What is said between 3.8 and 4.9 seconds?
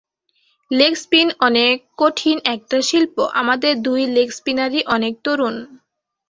দুই লেগ স্পিনারই